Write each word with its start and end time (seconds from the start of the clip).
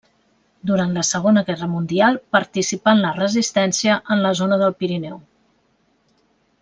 Durant 0.69 0.93
la 0.99 1.03
segona 1.09 1.43
guerra 1.49 1.67
mundial 1.73 2.17
participà 2.37 2.95
en 2.97 3.03
la 3.03 3.13
Resistència 3.19 3.99
en 4.17 4.25
la 4.25 4.33
zona 4.41 4.59
del 4.63 4.75
Pirineu. 4.81 5.21